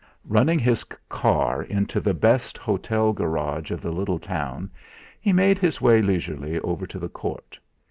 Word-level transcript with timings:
Running 0.25 0.57
his 0.57 0.83
car 1.09 1.61
into 1.61 1.99
the 2.01 2.15
best 2.15 2.57
hotel 2.57 3.13
garage 3.13 3.69
of 3.69 3.81
the 3.81 3.91
little 3.91 4.17
town, 4.17 4.71
he 5.19 5.31
made 5.31 5.59
his 5.59 5.79
way 5.79 6.01
leisurely 6.01 6.59
over 6.61 6.87
to 6.87 6.97
the 6.97 7.07
court. 7.07 7.59